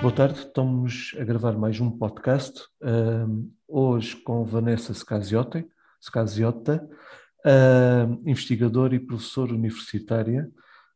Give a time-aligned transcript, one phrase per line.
[0.00, 5.62] Boa tarde, estamos a gravar mais um podcast, um, hoje com Vanessa Scasiota,
[6.00, 6.88] Scasiota
[7.44, 10.50] uh, investigadora e professora universitária.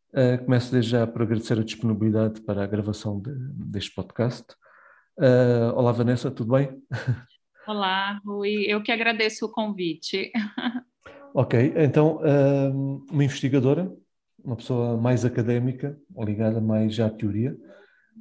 [0.09, 4.55] Uh, começo desde já por agradecer a disponibilidade para a gravação de, deste podcast.
[5.19, 6.71] Uh, olá Vanessa, tudo bem?
[7.69, 10.33] Olá, Rui, eu que agradeço o convite.
[11.37, 12.21] Ok, então
[13.11, 13.93] uma investigadora,
[14.45, 17.57] uma pessoa mais académica, ligada mais à teoria,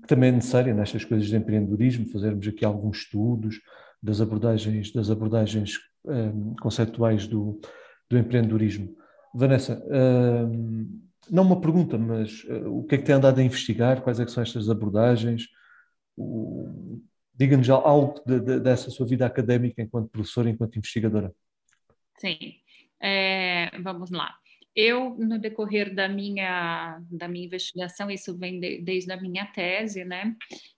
[0.04, 3.60] que também é necessária nestas coisas de empreendedorismo, fazermos aqui alguns estudos
[4.02, 6.54] das abordagens, das abordagens um,
[7.30, 7.62] do,
[8.10, 8.96] do empreendedorismo.
[9.34, 14.02] Vanessa, um, não uma pergunta, mas uh, o que é que tem andado a investigar?
[14.02, 15.48] Quais é são estas abordagens?
[17.34, 21.34] Diga-nos algo de, de, dessa sua vida académica enquanto professora, enquanto investigadora.
[22.18, 22.38] Sim,
[23.02, 24.36] é, vamos lá.
[24.76, 30.04] Eu, no decorrer da minha, da minha investigação, isso vem de, desde a minha tese,
[30.04, 30.36] né?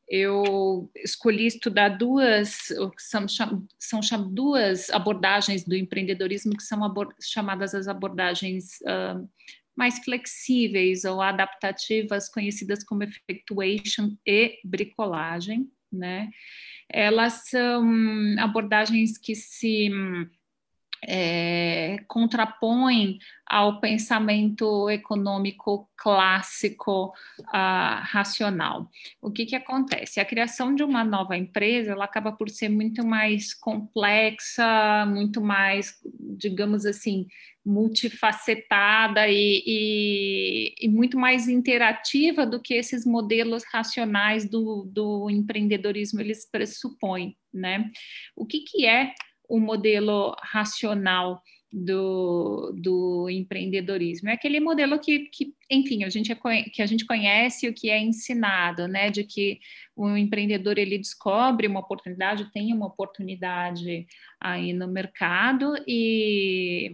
[0.07, 3.25] Eu escolhi estudar duas, são,
[3.79, 6.79] são duas abordagens do empreendedorismo que são
[7.21, 9.27] chamadas as abordagens uh,
[9.75, 16.29] mais flexíveis ou adaptativas, conhecidas como effectuation e bricolagem, né?
[16.89, 17.83] Elas são
[18.39, 19.89] abordagens que se
[21.03, 28.89] é, contrapõem ao pensamento econômico clássico uh, racional.
[29.21, 30.19] O que, que acontece?
[30.19, 35.99] A criação de uma nova empresa ela acaba por ser muito mais complexa, muito mais,
[36.37, 37.27] digamos assim,
[37.63, 46.19] multifacetada e, e, e muito mais interativa do que esses modelos racionais do, do empreendedorismo
[46.19, 47.91] eles pressupõem, né?
[48.35, 49.13] O que, que é
[49.47, 54.29] o modelo racional do, do empreendedorismo.
[54.29, 57.89] É aquele modelo que, que enfim, a gente, é, que a gente conhece o que
[57.89, 59.09] é ensinado, né?
[59.09, 59.59] De que
[59.95, 64.05] o empreendedor ele descobre uma oportunidade, tem uma oportunidade
[64.39, 66.91] aí no mercado e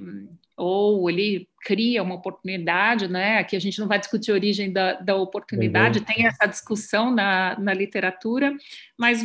[0.55, 3.39] ou ele cria uma oportunidade, né?
[3.39, 6.05] Aqui a gente não vai discutir a origem da, da oportunidade, uhum.
[6.05, 8.55] tem essa discussão na, na literatura,
[8.97, 9.23] mas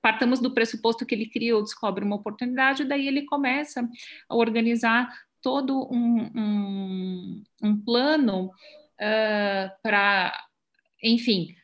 [0.00, 3.86] partamos do pressuposto que ele cria ou descobre uma oportunidade, daí ele começa
[4.28, 5.08] a organizar
[5.42, 10.32] todo um, um, um plano uh, para,
[11.02, 11.54] enfim,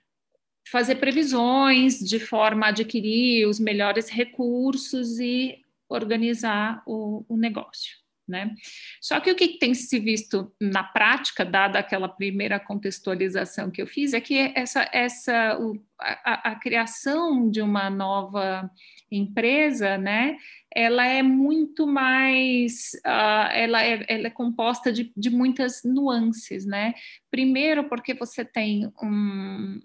[0.71, 7.97] fazer previsões de forma a adquirir os melhores recursos e organizar o, o negócio.
[8.28, 8.55] Né?
[9.00, 13.87] Só que o que tem se visto na prática, dada aquela primeira contextualização que eu
[13.87, 18.71] fiz, é que essa, essa o, a, a, criação de uma nova
[19.11, 20.37] empresa, né,
[20.75, 26.93] ela é muito mais, uh, ela, é, ela é composta de, de muitas nuances, né?
[27.31, 29.81] Primeiro porque você tem um,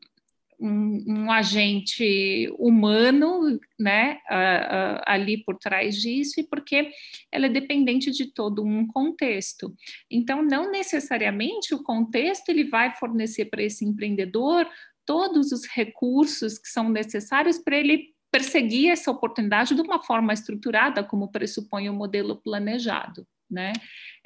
[0.60, 6.92] um, um, agente humano, né, uh, uh, ali por trás disso, e porque
[7.32, 9.74] ela é dependente de todo um contexto.
[10.10, 14.68] Então, não necessariamente o contexto ele vai fornecer para esse empreendedor
[15.06, 21.04] todos os recursos que são necessários para ele perseguir essa oportunidade de uma forma estruturada,
[21.04, 23.74] como pressupõe o modelo planejado, né?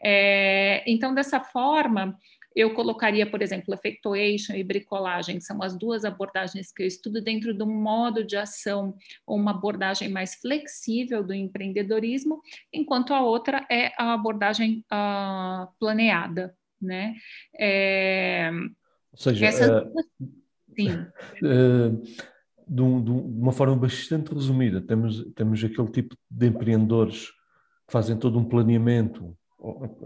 [0.01, 2.17] É, então, dessa forma,
[2.57, 7.21] eu colocaria, por exemplo, effectuation e bricolagem, que são as duas abordagens que eu estudo
[7.21, 8.95] dentro de um modo de ação
[9.27, 12.41] ou uma abordagem mais flexível do empreendedorismo,
[12.73, 17.13] enquanto a outra é a abordagem uh, planeada, né?
[17.55, 18.49] É,
[19.11, 19.69] ou seja, essas...
[19.69, 20.03] uh,
[20.75, 20.89] sim.
[21.37, 22.01] Uh,
[22.67, 28.17] de, um, de, uma forma bastante resumida, temos, temos aquele tipo de empreendedores que fazem
[28.17, 29.37] todo um planeamento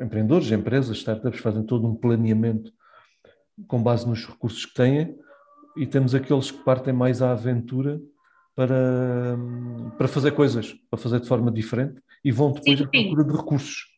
[0.02, 2.72] empreendedores, empresas, startups fazem todo um planeamento
[3.68, 5.16] com base nos recursos que têm
[5.78, 8.02] e temos aqueles que partem mais à aventura
[8.56, 9.38] para,
[9.98, 13.00] para fazer coisas, para fazer de forma diferente e vão depois sim, sim.
[13.00, 13.91] à procura de recursos.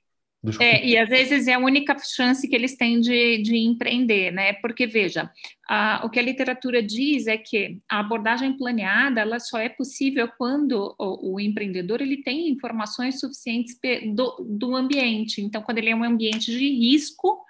[0.60, 4.52] É, e às vezes é a única chance que eles têm de, de empreender, né?
[4.54, 5.32] Porque, veja,
[5.68, 10.28] a, o que a literatura diz é que a abordagem planeada ela só é possível
[10.38, 13.78] quando o, o empreendedor ele tem informações suficientes
[14.14, 15.42] do, do ambiente.
[15.42, 17.42] Então, quando ele é um ambiente de risco,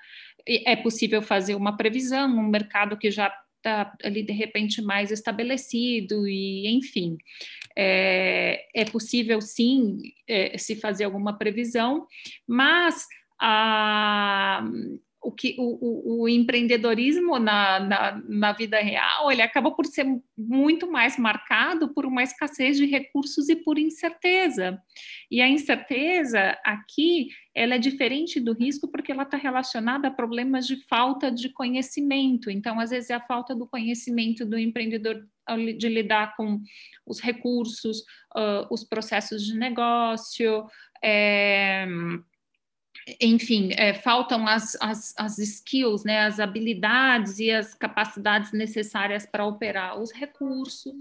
[0.48, 6.28] é possível fazer uma previsão, um mercado que já está ali de repente mais estabelecido
[6.28, 7.18] e enfim
[7.78, 9.98] é, é possível sim
[10.28, 12.08] é, se fazer alguma previsão,
[12.48, 13.06] mas
[13.40, 14.64] a,
[15.24, 20.06] o que o, o, o empreendedorismo na, na, na, vida real ele acaba por ser
[20.38, 24.78] muito mais marcado por uma escassez de recursos e por incerteza.
[25.32, 30.66] E a incerteza aqui ela é diferente do risco porque ela está relacionada a problemas
[30.66, 32.50] de falta de conhecimento.
[32.50, 35.24] Então, às vezes, é a falta do conhecimento do empreendedor
[35.78, 36.62] de lidar com
[37.06, 38.00] os recursos,
[38.36, 40.66] uh, os processos de negócio,
[41.04, 41.86] é,
[43.20, 49.46] enfim, é, faltam as, as, as, skills, né, as habilidades e as capacidades necessárias para
[49.46, 50.94] operar os recursos.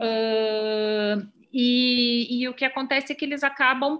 [0.00, 3.94] Uh, e, e, o que acontece é que eles acabam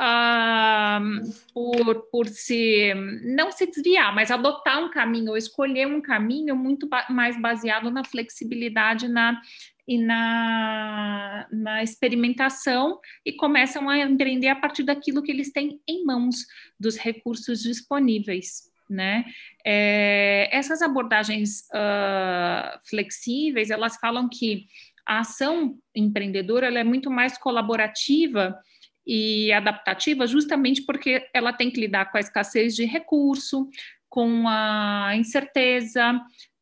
[0.00, 6.56] uh, por, por se não se desviar, mas adotar um caminho ou escolher um caminho
[6.56, 9.40] muito ba mais baseado na flexibilidade na
[9.86, 16.04] e na, na experimentação e começam a empreender a partir daquilo que eles têm em
[16.04, 16.46] mãos,
[16.78, 18.72] dos recursos disponíveis.
[18.88, 19.24] Né?
[19.64, 24.66] É, essas abordagens uh, flexíveis, elas falam que
[25.06, 28.58] a ação empreendedora é muito mais colaborativa
[29.06, 33.68] e adaptativa, justamente porque ela tem que lidar com a escassez de recurso,
[34.08, 36.18] com a incerteza,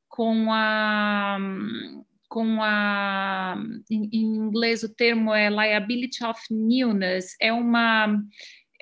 [0.09, 1.39] com a
[2.33, 8.19] com a em, em inglês o termo é liability of newness, é uma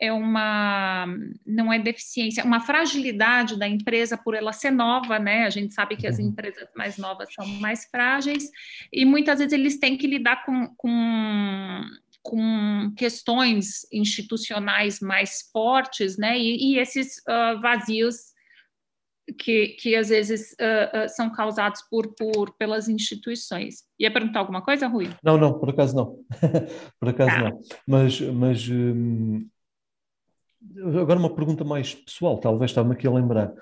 [0.00, 1.04] é uma
[1.44, 5.46] não é deficiência, é uma fragilidade da empresa por ela ser nova, né?
[5.46, 6.26] A gente sabe que as uhum.
[6.26, 8.48] empresas mais novas são mais frágeis
[8.92, 11.82] e muitas vezes eles têm que lidar com, com,
[12.22, 16.38] com questões institucionais mais fortes, né?
[16.38, 18.30] E, e esses uh, vazios
[19.32, 23.84] que, que às vezes uh, uh, são causados por, por pelas instituições.
[23.98, 25.08] Ia perguntar alguma coisa, Rui?
[25.22, 26.18] Não, não, por acaso não.
[26.98, 27.42] por acaso tá.
[27.42, 27.60] não.
[27.86, 29.46] Mas, mas hum,
[31.00, 33.52] agora uma pergunta mais pessoal, talvez estava-me aqui a lembrar.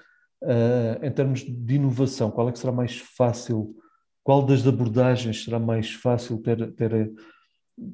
[0.40, 3.74] Uh, em termos de inovação, qual é que será mais fácil?
[4.22, 7.12] Qual das abordagens será mais fácil ter, ter,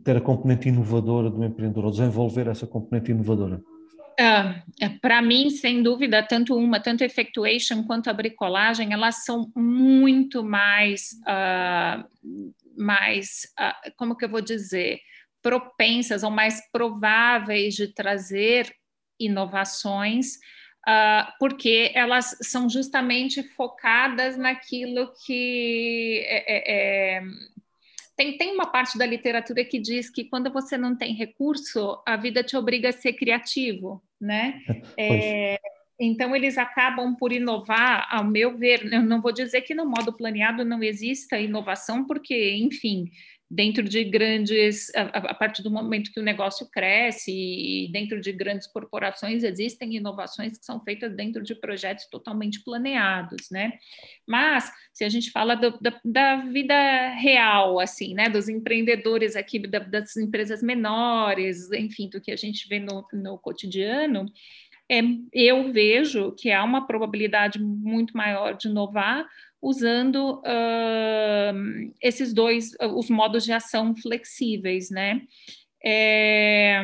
[0.02, 3.62] ter a componente inovadora do empreendedor, ou desenvolver essa componente inovadora?
[4.20, 9.50] Uh, Para mim, sem dúvida, tanto uma, tanto a effectuation quanto a bricolagem, elas são
[9.56, 12.04] muito mais, uh,
[12.76, 15.00] mais uh, como que eu vou dizer,
[15.42, 18.74] propensas ou mais prováveis de trazer
[19.18, 20.38] inovações,
[21.38, 27.22] porque elas são justamente focadas naquilo que é, é, é
[28.16, 32.16] tem, tem uma parte da literatura que diz que quando você não tem recurso, a
[32.16, 34.60] vida te obriga a ser criativo, né?
[34.96, 35.58] É,
[35.98, 38.92] então, eles acabam por inovar, ao meu ver.
[38.92, 43.10] Eu não vou dizer que no modo planeado não exista inovação, porque, enfim,
[43.54, 48.32] dentro de grandes, a, a, partir do momento que o negócio cresce e dentro de
[48.32, 53.74] grandes corporações existem inovações que são feitas dentro de projetos totalmente planeados, né?
[54.26, 56.74] Mas se a gente fala do, da, da, vida
[57.10, 62.68] real, assim, né, dos empreendedores aqui, da, das empresas menores, enfim, do que a gente
[62.68, 64.26] vê no, no cotidiano,
[64.90, 65.00] é,
[65.32, 69.26] eu vejo que há uma probabilidade muito maior de inovar
[69.64, 75.22] usando uh, esses dois, os modos de ação flexíveis, né?
[75.82, 76.82] É,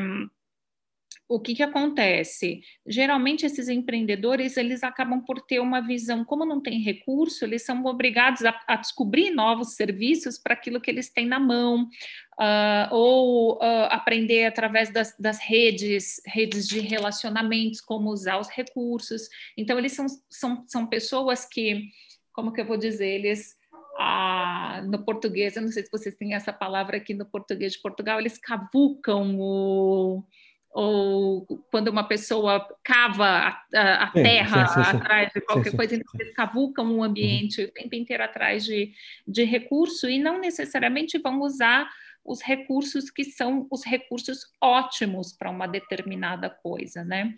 [1.28, 2.60] o que, que acontece?
[2.86, 7.84] Geralmente esses empreendedores eles acabam por ter uma visão, como não tem recurso, eles são
[7.84, 13.58] obrigados a, a descobrir novos serviços para aquilo que eles têm na mão, uh, ou
[13.58, 19.28] uh, aprender através das, das, redes, redes de relacionamentos, como usar os recursos.
[19.56, 21.90] Então eles são, são, são pessoas que
[22.32, 23.58] como que eu vou dizer, eles
[23.98, 27.82] ah, no português, eu não sei se vocês têm essa palavra aqui no português de
[27.82, 30.24] Portugal, eles cavucam o
[30.72, 35.74] ou quando uma pessoa cava a, a, a sim, terra sim, sim, atrás de qualquer
[35.74, 37.66] coisa, então eles cavucam o ambiente uhum.
[37.66, 38.92] o tempo inteiro atrás de,
[39.26, 41.90] de recurso e não necessariamente vão usar
[42.24, 47.34] os recursos que são os recursos ótimos para uma determinada coisa, né?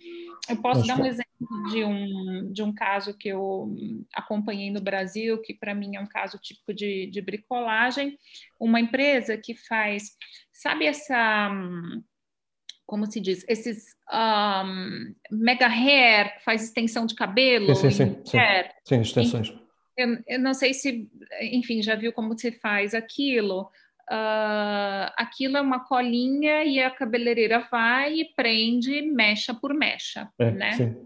[0.49, 3.75] Eu posso dar um exemplo de um, de um caso que eu
[4.15, 8.19] acompanhei no Brasil, que para mim é um caso típico de, de bricolagem,
[8.59, 10.17] uma empresa que faz,
[10.53, 11.51] sabe essa
[12.85, 17.75] como se diz, esses um, mega hair, que faz extensão de cabelo.
[17.75, 18.39] Sim, sim, sim,
[18.85, 19.55] sim, extensões.
[19.97, 21.09] Eu, eu, não sei se,
[21.41, 23.71] enfim, já viu como se faz aquilo
[24.13, 30.51] uh, aquilo é uma colinha e a cabeleireira vai e prende mecha por mecha, é,
[30.51, 30.97] né?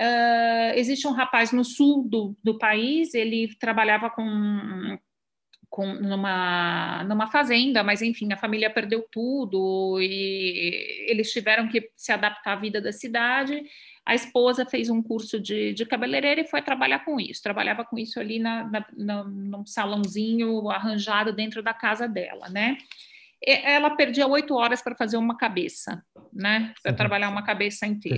[0.00, 4.98] Uh, existe um rapaz no sul do, do país, ele trabalhava com,
[5.68, 12.10] com numa, numa fazenda, mas enfim, a família perdeu tudo e eles tiveram que se
[12.10, 13.64] adaptar à vida da cidade
[14.08, 17.42] a esposa fez um curso de, de cabeleireira e foi trabalhar com isso.
[17.42, 22.78] Trabalhava com isso ali na, na, na, num salãozinho arranjado dentro da casa dela, né?
[23.46, 26.72] E ela perdia oito horas para fazer uma cabeça, né?
[26.82, 28.16] Para trabalhar uma cabeça inteira.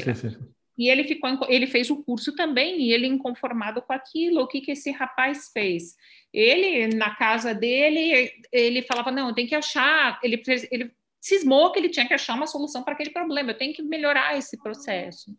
[0.81, 4.63] E ele ficou, ele fez o curso também, e ele inconformado com aquilo, o que
[4.63, 5.95] que esse rapaz fez?
[6.33, 11.79] Ele, na casa dele, ele falava, não, eu tenho que achar, ele, ele cismou que
[11.79, 15.37] ele tinha que achar uma solução para aquele problema, eu tenho que melhorar esse processo.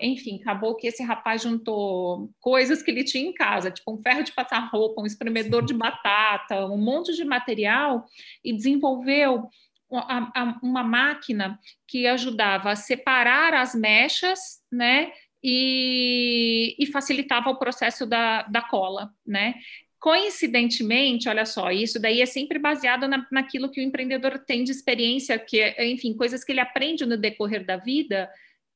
[0.00, 4.22] Enfim, acabou que esse rapaz juntou coisas que ele tinha em casa, tipo um ferro
[4.22, 8.04] de passar roupa, um espremedor de batata, um monte de material,
[8.44, 9.48] e desenvolveu
[9.88, 15.12] uma máquina que ajudava a separar as mechas, né?
[15.42, 19.54] E, e facilitava o processo da, da cola, né?
[19.98, 24.72] Coincidentemente, olha só, isso daí é sempre baseado na, naquilo que o empreendedor tem de
[24.72, 28.28] experiência, que, enfim, coisas que ele aprende no decorrer da vida,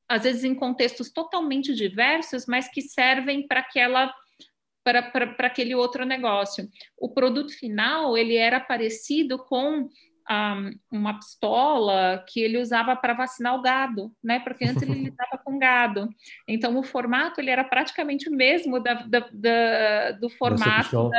[0.07, 4.13] às vezes em contextos totalmente diversos, mas que servem para aquela
[4.83, 6.67] para aquele outro negócio.
[6.97, 9.87] O produto final ele era parecido com
[10.91, 14.39] uma pistola que ele usava para vacinar o gado, né?
[14.39, 16.09] Porque antes ele lidava com gado.
[16.47, 21.11] Então o formato ele era praticamente o mesmo da, da, da, do formato dessa pistola.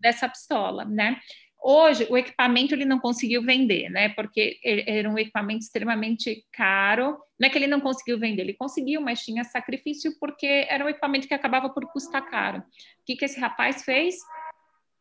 [0.00, 1.20] dessa pistola, né?
[1.68, 4.10] Hoje o equipamento ele não conseguiu vender, né?
[4.10, 7.18] Porque era um equipamento extremamente caro.
[7.38, 10.88] Não é que ele não conseguiu vender, ele conseguiu, mas tinha sacrifício porque era um
[10.88, 12.58] equipamento que acabava por custar caro.
[12.60, 12.62] O
[13.04, 14.14] que, que esse rapaz fez?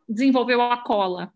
[0.09, 1.31] Desenvolveu a cola,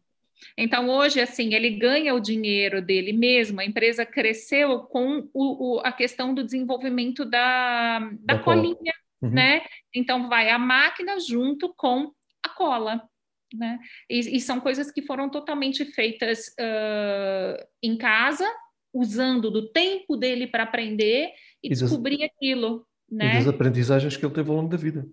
[0.58, 5.79] então, hoje, assim, ele ganha o dinheiro dele mesmo, a empresa cresceu com o, o,
[5.79, 9.29] a questão do desenvolvimento da, da, da colinha, uhum.
[9.29, 9.62] né?
[9.93, 12.12] Então, vai a máquina junto com
[12.43, 13.01] a cola,
[13.53, 13.79] né?
[14.10, 18.46] E, e são coisas que foram totalmente feitas uh, em casa,
[18.93, 21.31] usando do tempo dele para aprender
[21.63, 23.34] e, e descobrir das, aquilo, né?
[23.34, 25.08] E das aprendizagens que ele teve ao longo da vida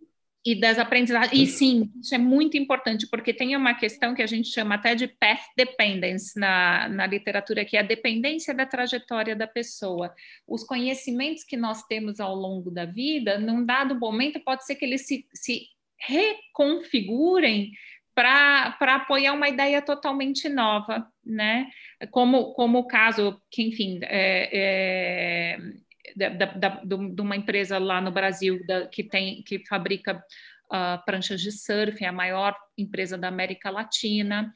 [0.46, 1.32] e das aprendizagens.
[1.32, 4.94] E sim, isso é muito importante, porque tem uma questão que a gente chama até
[4.94, 10.14] de path dependence na, na literatura, que é a dependência da trajetória da pessoa.
[10.46, 14.84] Os conhecimentos que nós temos ao longo da vida, num dado momento, pode ser que
[14.84, 15.66] eles se, se
[15.98, 17.72] reconfigurem
[18.14, 21.68] para apoiar uma ideia totalmente nova, né?
[22.12, 25.58] Como, como o caso que, enfim, é, é
[26.16, 30.16] de uma empresa lá no Brasil da, que tem que fabrica
[30.72, 34.52] uh, pranchas de surf, é a maior empresa da América Latina.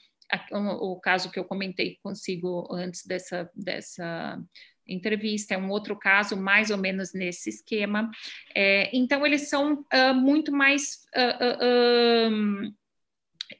[0.52, 4.40] O, o caso que eu comentei consigo antes dessa, dessa
[4.86, 8.10] entrevista, é um outro caso mais ou menos nesse esquema.
[8.54, 11.06] É, então, eles são uh, muito mais.
[11.16, 12.28] Uh,
[12.68, 12.74] uh,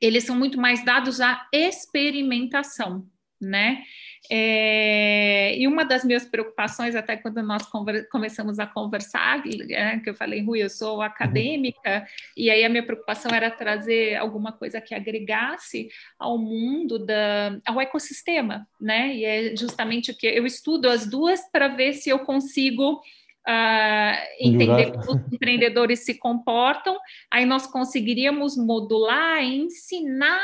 [0.01, 3.07] eles são muito mais dados à experimentação,
[3.41, 3.83] né?
[4.31, 7.63] É, e uma das minhas preocupações, até quando nós
[8.11, 12.07] começamos a conversar, é, que eu falei, Rui, eu sou acadêmica,
[12.37, 17.81] e aí a minha preocupação era trazer alguma coisa que agregasse ao mundo, da, ao
[17.81, 19.15] ecossistema, né?
[19.15, 23.01] E é justamente o que eu estudo as duas para ver se eu consigo.
[23.49, 26.97] Uh, entender como os empreendedores se comportam,
[27.31, 30.39] aí nós conseguiríamos modular e ensinar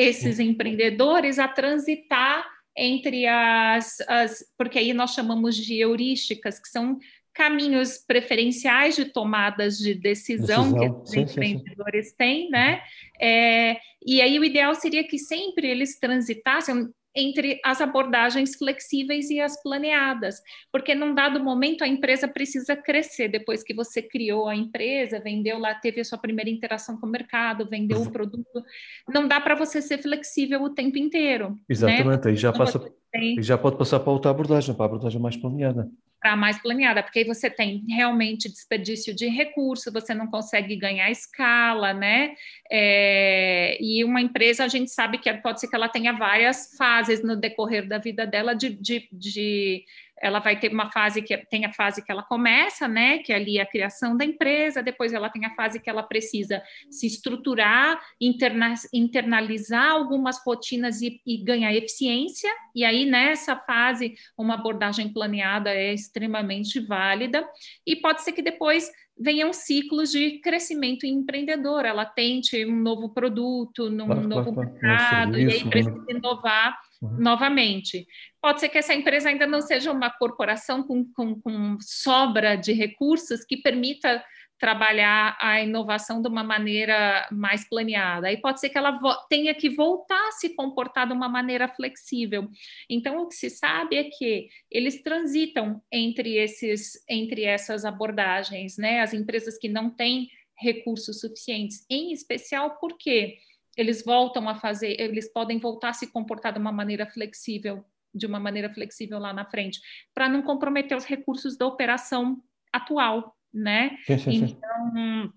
[0.00, 6.98] esses empreendedores a transitar entre as, as, porque aí nós chamamos de heurísticas, que são
[7.34, 10.78] caminhos preferenciais de tomadas de decisão, decisão.
[10.78, 12.16] que os sim, empreendedores sim, sim.
[12.16, 12.82] têm, né?
[13.20, 19.40] É, e aí o ideal seria que sempre eles transitassem, entre as abordagens flexíveis e
[19.40, 20.40] as planeadas,
[20.72, 25.58] porque num dado momento a empresa precisa crescer depois que você criou a empresa, vendeu
[25.58, 28.62] lá, teve a sua primeira interação com o mercado, vendeu o produto,
[29.08, 31.50] não dá para você ser flexível o tempo inteiro.
[31.50, 31.56] Né?
[31.68, 32.30] Exatamente, né?
[32.30, 33.42] aí já, passa, tem...
[33.42, 37.20] já pode passar para outra abordagem, para a abordagem mais planeada para mais planeada, porque
[37.20, 42.34] aí você tem realmente desperdício de recursos, você não consegue ganhar escala, né?
[42.70, 47.22] É, e uma empresa, a gente sabe que pode ser que ela tenha várias fases
[47.22, 49.84] no decorrer da vida dela de, de, de
[50.20, 53.36] ela vai ter uma fase que tem a fase que ela começa, né, que é
[53.36, 58.00] ali a criação da empresa, depois ela tem a fase que ela precisa se estruturar,
[58.20, 65.70] interna, internalizar algumas rotinas e, e ganhar eficiência, e aí nessa fase uma abordagem planeada
[65.70, 67.48] é extremamente válida,
[67.86, 73.90] e pode ser que depois venham ciclos de crescimento empreendedor, ela tente um novo produto
[73.90, 76.04] num claro, novo claro, mercado, serviço, e aí precisa né?
[76.08, 77.16] inovar uhum.
[77.18, 78.06] novamente.
[78.40, 82.72] Pode ser que essa empresa ainda não seja uma corporação com, com, com sobra de
[82.72, 84.24] recursos que permita
[84.60, 88.28] trabalhar a inovação de uma maneira mais planeada.
[88.28, 88.98] Aí pode ser que ela
[89.30, 92.46] tenha que voltar a se comportar de uma maneira flexível.
[92.88, 99.00] Então, o que se sabe é que eles transitam entre, esses, entre essas abordagens, né?
[99.00, 103.38] As empresas que não têm recursos suficientes, em especial porque
[103.78, 107.82] eles voltam a fazer, eles podem voltar a se comportar de uma maneira flexível,
[108.14, 109.80] de uma maneira flexível lá na frente,
[110.14, 113.96] para não comprometer os recursos da operação atual, né?
[114.06, 115.32] Sim, sim, então, sim.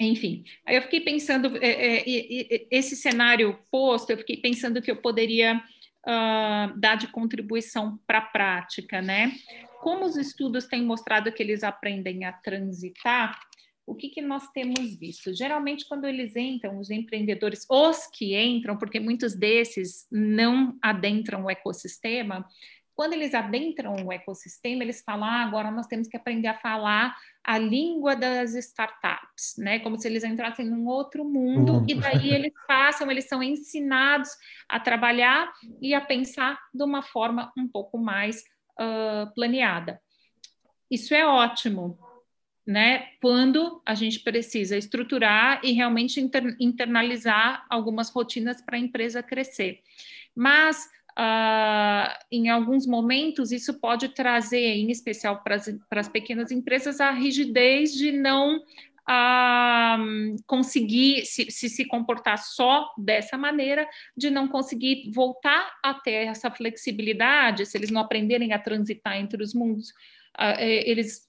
[0.00, 4.96] enfim, aí eu fiquei pensando, é, é, esse cenário posto, eu fiquei pensando que eu
[4.96, 5.62] poderia
[6.06, 9.32] uh, dar de contribuição para a prática, né?
[9.80, 13.38] Como os estudos têm mostrado que eles aprendem a transitar,
[13.90, 15.34] o que, que nós temos visto?
[15.34, 21.50] Geralmente, quando eles entram, os empreendedores, os que entram, porque muitos desses não adentram o
[21.50, 22.46] ecossistema,
[22.94, 27.16] quando eles adentram o ecossistema, eles falam: ah, agora nós temos que aprender a falar
[27.42, 29.80] a língua das startups, né?
[29.80, 31.86] Como se eles entrassem num outro mundo, uhum.
[31.88, 34.28] e daí eles passam, eles são ensinados
[34.68, 38.44] a trabalhar e a pensar de uma forma um pouco mais
[38.78, 40.00] uh, planeada.
[40.90, 41.98] Isso é ótimo,
[42.70, 43.08] né?
[43.20, 49.80] Quando a gente precisa estruturar e realmente inter, internalizar algumas rotinas para a empresa crescer.
[50.34, 55.56] Mas Uh, em alguns momentos, isso pode trazer, em especial para
[56.00, 63.36] as pequenas empresas, a rigidez de não uh, conseguir se, se, se comportar só dessa
[63.36, 63.86] maneira,
[64.16, 69.42] de não conseguir voltar a ter essa flexibilidade, se eles não aprenderem a transitar entre
[69.42, 69.90] os mundos,
[70.38, 71.28] uh, eles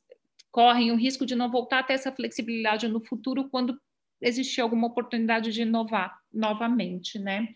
[0.52, 3.80] correm o risco de não voltar a ter essa flexibilidade no futuro quando
[4.22, 7.48] existir alguma oportunidade de inovar novamente, né?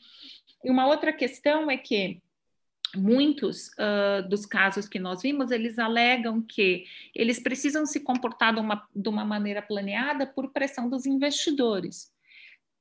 [0.63, 2.21] E uma outra questão é que
[2.95, 8.59] muitos uh, dos casos que nós vimos, eles alegam que eles precisam se comportar de
[8.59, 12.11] uma, de uma maneira planeada por pressão dos investidores.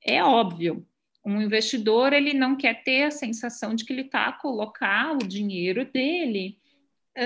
[0.03, 0.87] É óbvio,
[1.25, 5.19] um investidor ele não quer ter a sensação de que ele está a colocar o
[5.19, 6.59] dinheiro dele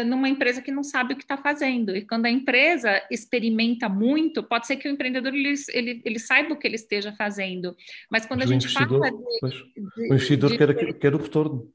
[0.04, 1.96] numa empresa que não sabe o que está fazendo.
[1.96, 6.52] E quando a empresa experimenta muito, pode ser que o empreendedor ele, ele, ele saiba
[6.52, 7.76] o que ele esteja fazendo.
[8.10, 11.72] Mas quando Mas a gente fala de, de, o investidor de, quer, quer o retorno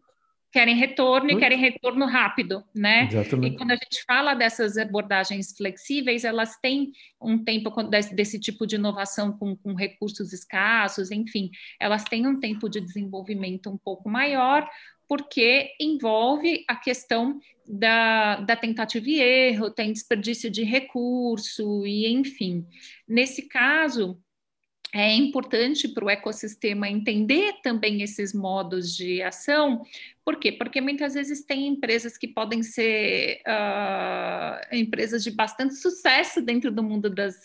[0.53, 3.07] querem retorno e querem retorno rápido, né?
[3.07, 3.55] Exatamente.
[3.55, 8.67] E quando a gente fala dessas abordagens flexíveis, elas têm um tempo desse, desse tipo
[8.67, 14.07] de inovação com, com, recursos escassos, enfim, elas têm um tempo de desenvolvimento um pouco
[14.07, 14.69] maior,
[15.13, 22.65] porque envolve a questão da, da tentativa e erro, tem desperdício de recurso, e enfim.
[23.07, 24.19] Nesse caso,
[24.91, 29.83] é importante para o ecossistema entender também esses modos de ação.
[30.25, 30.51] Por quê?
[30.51, 36.81] Porque muitas vezes tem empresas que podem ser uh, empresas de bastante sucesso dentro do
[36.81, 37.35] mundo das,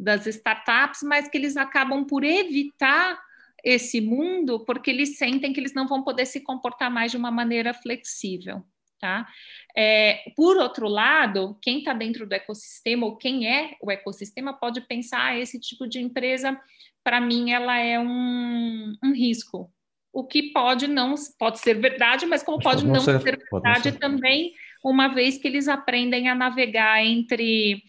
[0.00, 3.20] das startups, mas que eles acabam por evitar
[3.64, 7.30] esse mundo porque eles sentem que eles não vão poder se comportar mais de uma
[7.30, 8.62] maneira flexível.
[9.00, 9.28] Tá?
[9.76, 14.80] É, por outro lado, quem está dentro do ecossistema ou quem é o ecossistema pode
[14.80, 16.58] pensar ah, esse tipo de empresa
[17.04, 19.72] para mim ela é um, um, risco.
[20.12, 23.92] O que pode não pode ser verdade, mas como pode, pode não, ser, ser verdade
[23.92, 23.98] ser.
[23.98, 24.52] também,
[24.84, 27.82] uma vez que eles aprendem a navegar entre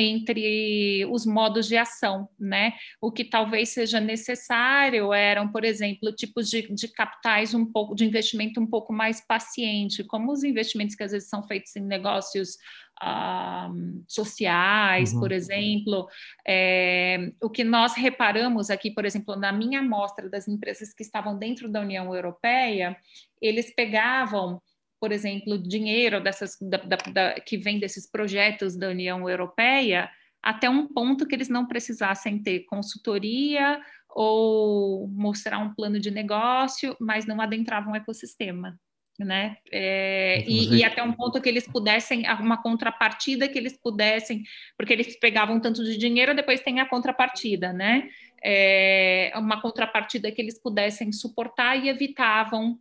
[0.00, 2.74] entre os modos de ação, né?
[3.00, 8.04] O que talvez seja necessário eram, por exemplo, tipos de, de, capitais um pouco de
[8.04, 12.56] investimento um pouco mais paciente, como os investimentos que às vezes são feitos em negócios
[13.02, 15.20] uh, sociais, uhum.
[15.20, 16.08] por exemplo.
[16.46, 21.38] É, o que nós reparamos aqui, por exemplo, na minha amostra das empresas que estavam
[21.38, 22.96] dentro da União Europeia,
[23.40, 24.60] eles pegavam
[25.00, 30.10] por exemplo, dinheiro dessas, da, da, da, que vem desses projetos da União Europeia,
[30.42, 36.96] até um ponto que eles não precisassem ter consultoria ou mostrar um plano de negócio,
[37.00, 38.78] mas não adentravam o ecossistema.
[39.18, 39.56] Né?
[39.72, 44.44] É, e, e, até um ponto que eles pudessem, uma contrapartida que eles pudessem,
[44.76, 48.08] porque eles pegavam tanto de dinheiro, depois tem a contrapartida, né?
[48.40, 52.78] É, uma contrapartida que eles pudessem suportar e evitavam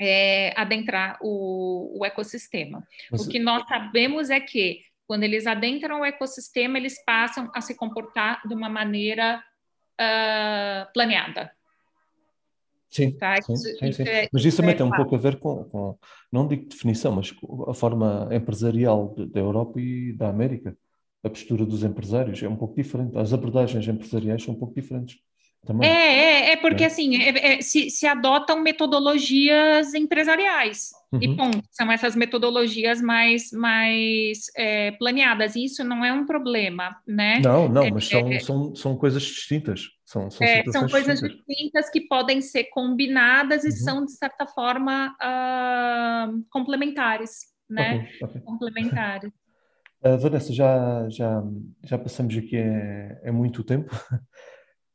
[0.00, 2.86] é, adentrar o, o ecossistema.
[3.10, 3.26] Mas...
[3.26, 7.74] O que nós sabemos é que quando eles adentram o ecossistema, eles passam a se
[7.74, 9.42] comportar de uma maneira
[9.98, 11.50] uh, planeada.
[12.90, 13.40] Sim, tá?
[13.42, 14.02] sim, sim, sim.
[14.02, 15.98] É, mas isso também é tem um pouco a ver com, com,
[16.32, 17.34] não digo definição, mas
[17.66, 20.76] a forma empresarial da Europa e da América.
[21.22, 23.16] A postura dos empresários é um pouco diferente.
[23.18, 25.18] As abordagens empresariais são um pouco diferentes.
[25.68, 25.86] Também.
[25.86, 26.86] É, é, é porque é.
[26.86, 30.88] assim, é, é, se, se adotam metodologias empresariais.
[31.12, 31.18] Uhum.
[31.22, 31.62] E ponto.
[31.70, 35.56] São essas metodologias mais, mais é, planeadas.
[35.56, 37.40] E isso não é um problema, né?
[37.40, 39.90] Não, não, mas são, é, são, são coisas distintas.
[40.06, 41.46] São, são, são coisas distintas.
[41.46, 41.90] distintas.
[41.90, 43.74] que podem ser combinadas e uhum.
[43.74, 47.96] são, de certa forma, uh, complementares, né?
[47.96, 48.40] Okay, okay.
[48.40, 49.32] Complementares.
[50.02, 51.42] Uh, Vanessa, já, já,
[51.84, 53.94] já passamos aqui é, é muito tempo.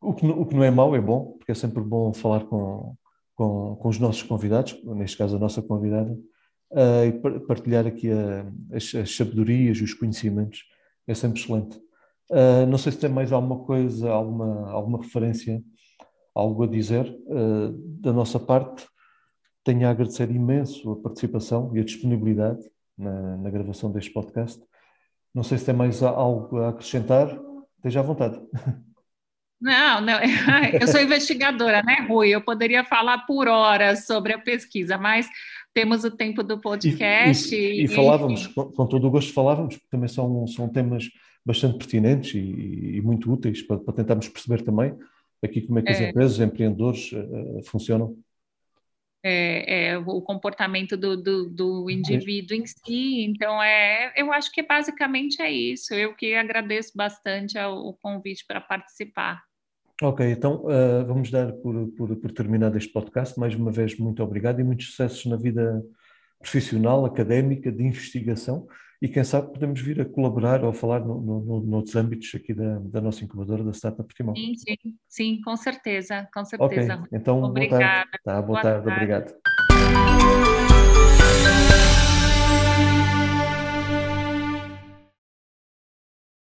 [0.04, 2.96] O que, o que não é mau é bom, porque é sempre bom falar com,
[3.36, 6.12] com, com os nossos convidados, neste caso a nossa convidada,
[6.72, 10.66] uh, e partilhar aqui a, as, as sabedorias e os conhecimentos.
[11.08, 11.78] É sempre excelente.
[12.30, 15.64] Uh, não sei se tem mais alguma coisa, alguma, alguma referência,
[16.34, 18.86] algo a dizer uh, da nossa parte.
[19.64, 22.62] Tenho a agradecer imenso a participação e a disponibilidade
[22.98, 24.62] na, na gravação deste podcast.
[25.34, 27.40] Não sei se tem mais algo a acrescentar.
[27.78, 28.40] Esteja à vontade.
[29.64, 30.20] Não, não,
[30.82, 32.28] eu sou investigadora, né, Rui?
[32.28, 35.26] Eu poderia falar por horas sobre a pesquisa, mas
[35.74, 37.56] temos o tempo do podcast.
[37.56, 41.10] E, e, e falávamos, com, com, todo o gosto falávamos, porque também são, são temas
[41.46, 44.94] bastante pertinentes e, e muito úteis para, para, tentarmos perceber também
[45.42, 45.94] aqui como é que é.
[45.94, 48.18] as empresas, os empreendedores uh, funcionam.
[49.26, 53.24] É, é, o comportamento do, do, do, indivíduo em si.
[53.24, 55.94] Então, é, eu acho que basicamente é isso.
[55.94, 59.42] Eu que agradeço bastante o convite para participar.
[60.04, 63.40] Ok, então uh, vamos dar por, por, por, terminado este podcast.
[63.40, 65.82] Mais uma vez, muito obrigado e muitos sucessos na vida
[66.40, 68.68] profissional, académica, de investigação
[69.02, 72.80] e quem sabe podemos vir a colaborar ou falar no, no, noutros âmbitos aqui da,
[72.80, 74.36] da nossa incubadora da Startup Portimão.
[74.36, 76.96] Sim, sim, sim, com certeza, com certeza.
[76.96, 77.80] Ok, então Obrigada.
[77.80, 78.20] boa tarde.
[78.24, 79.34] Tá, boa, boa tarde, tarde, obrigado.